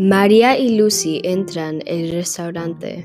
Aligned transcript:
María 0.00 0.56
y 0.56 0.76
Lucy 0.78 1.20
entran 1.24 1.82
el 1.84 2.12
restaurante. 2.12 3.04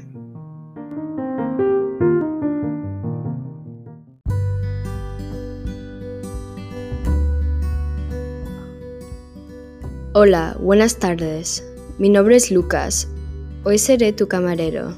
Hola, 10.14 10.56
buenas 10.60 11.00
tardes. 11.00 11.68
Mi 11.98 12.10
nombre 12.10 12.36
es 12.36 12.52
Lucas. 12.52 13.08
Hoy 13.64 13.80
seré 13.80 14.14
tu 14.14 14.28
camarero. 14.28 14.94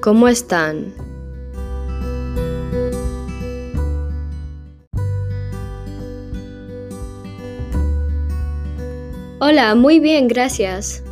¿Cómo 0.00 0.28
están? 0.28 1.01
Hola, 9.52 9.74
muy 9.74 10.00
bien, 10.00 10.28
gracias. 10.28 11.02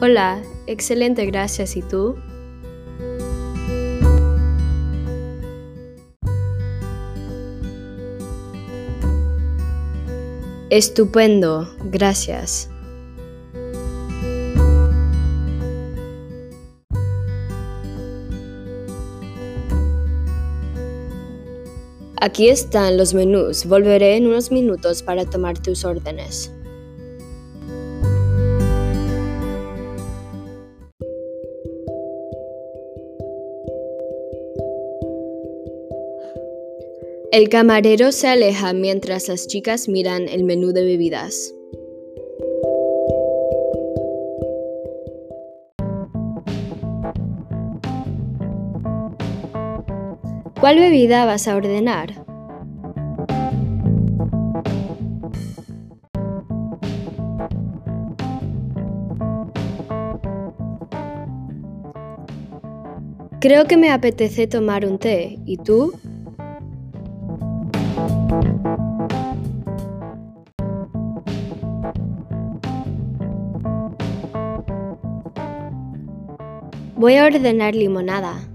Hola, 0.00 0.42
excelente, 0.66 1.24
gracias. 1.26 1.76
¿Y 1.76 1.82
tú? 1.82 2.16
Estupendo, 10.70 11.72
gracias. 11.84 12.69
Aquí 22.22 22.50
están 22.50 22.98
los 22.98 23.14
menús. 23.14 23.64
Volveré 23.64 24.16
en 24.16 24.26
unos 24.26 24.52
minutos 24.52 25.02
para 25.02 25.24
tomar 25.24 25.58
tus 25.58 25.86
órdenes. 25.86 26.52
El 37.32 37.48
camarero 37.48 38.12
se 38.12 38.28
aleja 38.28 38.74
mientras 38.74 39.28
las 39.28 39.46
chicas 39.46 39.88
miran 39.88 40.28
el 40.28 40.44
menú 40.44 40.72
de 40.72 40.84
bebidas. 40.84 41.54
¿Cuál 50.60 50.78
bebida 50.78 51.24
vas 51.24 51.48
a 51.48 51.56
ordenar? 51.56 52.12
Creo 63.40 63.64
que 63.64 63.78
me 63.78 63.90
apetece 63.90 64.46
tomar 64.46 64.84
un 64.84 64.98
té. 64.98 65.38
¿Y 65.46 65.56
tú? 65.56 65.94
Voy 76.96 77.16
a 77.16 77.24
ordenar 77.24 77.74
limonada. 77.74 78.49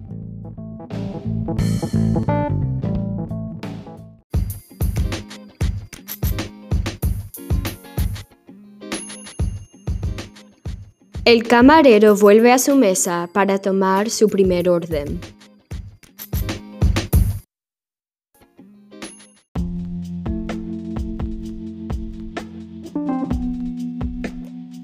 El 11.26 11.42
camarero 11.42 12.16
vuelve 12.16 12.52
a 12.52 12.60
su 12.60 12.76
mesa 12.76 13.28
para 13.34 13.58
tomar 13.58 14.12
su 14.12 14.30
primer 14.30 14.70
orden. 14.70 15.20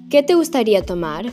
¿Qué 0.10 0.24
te 0.24 0.34
gustaría 0.34 0.82
tomar? 0.82 1.32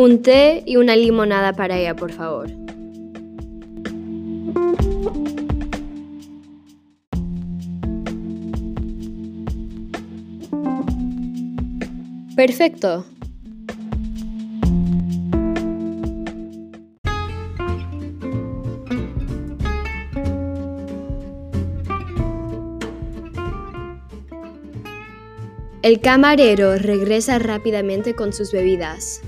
Un 0.00 0.22
té 0.22 0.62
y 0.64 0.76
una 0.76 0.94
limonada 0.94 1.54
para 1.54 1.76
ella, 1.76 1.96
por 1.96 2.12
favor. 2.12 2.48
Perfecto. 12.36 13.04
El 25.82 25.98
camarero 26.00 26.76
regresa 26.76 27.40
rápidamente 27.40 28.14
con 28.14 28.32
sus 28.32 28.52
bebidas. 28.52 29.22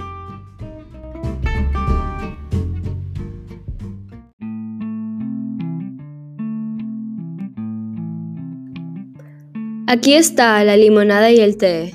Aquí 9.92 10.14
está 10.14 10.62
la 10.62 10.76
limonada 10.76 11.32
y 11.32 11.40
el 11.40 11.56
té. 11.56 11.92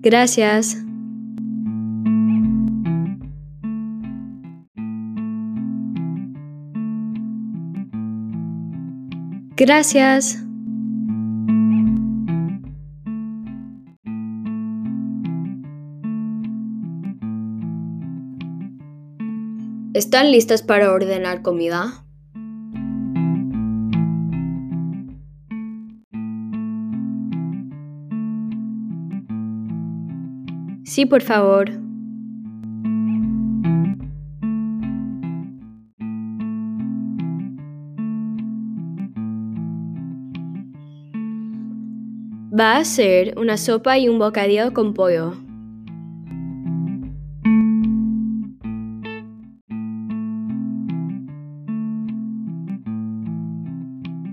Gracias. 0.00 0.78
Gracias. 9.56 10.47
¿Están 19.98 20.30
listas 20.30 20.62
para 20.62 20.92
ordenar 20.92 21.42
comida? 21.42 22.04
Sí, 30.84 31.04
por 31.04 31.22
favor. 31.22 31.70
Va 42.56 42.76
a 42.76 42.84
ser 42.84 43.36
una 43.36 43.56
sopa 43.56 43.98
y 43.98 44.08
un 44.08 44.20
bocadillo 44.20 44.72
con 44.72 44.94
pollo. 44.94 45.47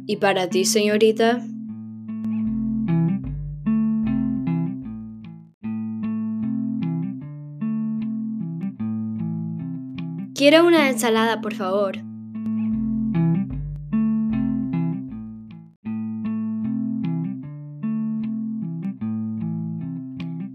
¿Y 0.08 0.18
para 0.18 0.50
ti, 0.50 0.66
señorita? 0.66 1.42
Quiero 10.36 10.68
una 10.68 10.90
ensalada, 10.90 11.42
por 11.42 11.56
favor. 11.56 11.98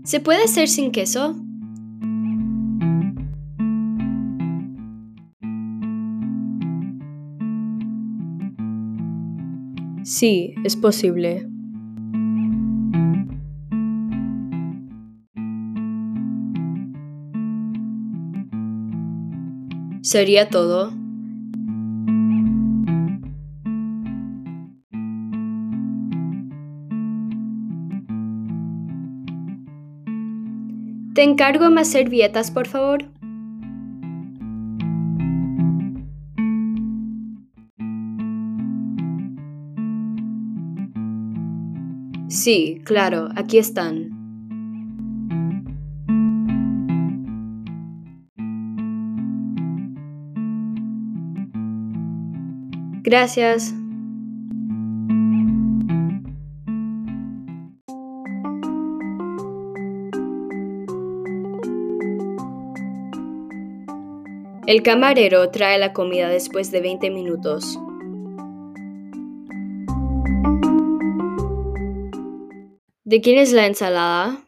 ¿Se 0.05 0.21
puede 0.21 0.45
hacer 0.45 0.69
sin 0.69 0.93
queso? 0.93 1.40
Sí, 10.03 10.55
es 10.65 10.77
posible. 10.77 11.47
¿Sería 20.03 20.49
todo? 20.49 20.93
Te 31.15 31.23
encargo 31.23 31.71
más 31.71 31.89
servilletas, 31.89 32.51
por 32.51 32.67
favor. 32.67 33.05
Sí, 42.31 42.81
claro, 42.85 43.29
aquí 43.35 43.59
están. 43.59 44.11
Gracias. 53.03 53.75
El 64.69 64.85
camarero 64.85 65.51
trae 65.51 65.81
la 65.81 65.93
comida 65.93 66.29
después 66.29 66.71
de 66.71 66.81
20 66.81 67.11
minutos. 67.11 67.77
¿De 73.11 73.21
quién 73.21 73.39
es 73.39 73.51
la 73.51 73.67
ensalada? 73.67 74.47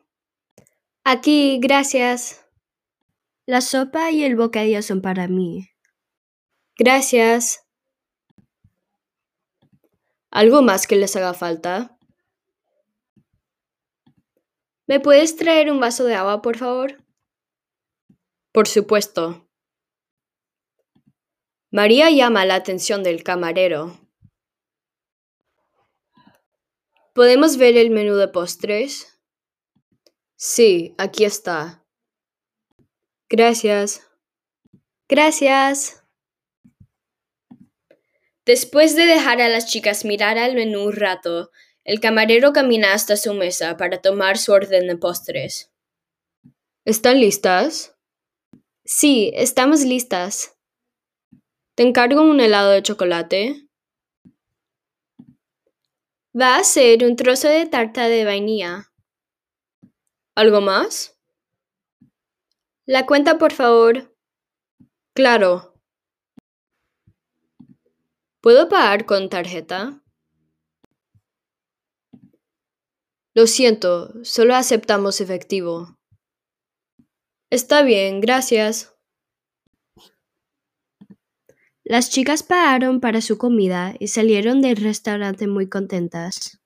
Aquí, 1.02 1.58
gracias. 1.60 2.46
La 3.44 3.60
sopa 3.60 4.12
y 4.12 4.22
el 4.22 4.36
bocadillo 4.36 4.82
son 4.82 5.02
para 5.02 5.26
mí. 5.26 5.68
Gracias. 6.78 7.66
¿Algo 10.30 10.62
más 10.62 10.86
que 10.86 10.94
les 10.94 11.16
haga 11.16 11.34
falta? 11.34 11.98
¿Me 14.86 15.00
puedes 15.00 15.34
traer 15.34 15.68
un 15.68 15.80
vaso 15.80 16.04
de 16.04 16.14
agua, 16.14 16.40
por 16.40 16.56
favor? 16.56 17.04
Por 18.52 18.68
supuesto. 18.68 19.50
María 21.72 22.12
llama 22.12 22.44
la 22.44 22.54
atención 22.54 23.02
del 23.02 23.24
camarero. 23.24 24.01
¿Podemos 27.14 27.58
ver 27.58 27.76
el 27.76 27.90
menú 27.90 28.14
de 28.14 28.28
postres? 28.28 29.20
Sí, 30.36 30.94
aquí 30.96 31.24
está. 31.24 31.84
Gracias. 33.28 34.00
Gracias. 35.08 36.02
Después 38.46 38.96
de 38.96 39.04
dejar 39.04 39.42
a 39.42 39.50
las 39.50 39.66
chicas 39.66 40.06
mirar 40.06 40.38
al 40.38 40.54
menú 40.54 40.84
un 40.84 40.92
rato, 40.94 41.50
el 41.84 42.00
camarero 42.00 42.54
camina 42.54 42.94
hasta 42.94 43.18
su 43.18 43.34
mesa 43.34 43.76
para 43.76 44.00
tomar 44.00 44.38
su 44.38 44.52
orden 44.52 44.86
de 44.86 44.96
postres. 44.96 45.70
¿Están 46.86 47.20
listas? 47.20 47.94
Sí, 48.84 49.32
estamos 49.34 49.82
listas. 49.82 50.56
¿Te 51.74 51.82
encargo 51.82 52.22
un 52.22 52.40
helado 52.40 52.70
de 52.70 52.82
chocolate? 52.82 53.68
Va 56.40 56.56
a 56.56 56.64
ser 56.64 57.04
un 57.04 57.14
trozo 57.14 57.48
de 57.48 57.66
tarta 57.66 58.08
de 58.08 58.24
vainilla. 58.24 58.90
¿Algo 60.34 60.62
más? 60.62 61.18
La 62.86 63.04
cuenta, 63.04 63.36
por 63.36 63.52
favor. 63.52 64.16
Claro. 65.14 65.74
¿Puedo 68.40 68.68
pagar 68.70 69.04
con 69.04 69.28
tarjeta? 69.28 70.02
Lo 73.34 73.46
siento, 73.46 74.12
solo 74.24 74.54
aceptamos 74.54 75.20
efectivo. 75.20 75.98
Está 77.50 77.82
bien, 77.82 78.22
gracias. 78.22 78.91
Las 81.84 82.10
chicas 82.10 82.42
pagaron 82.42 83.00
para 83.00 83.20
su 83.20 83.38
comida 83.38 83.94
y 84.00 84.08
salieron 84.08 84.60
del 84.62 84.76
restaurante 84.76 85.46
muy 85.46 85.68
contentas. 85.68 86.61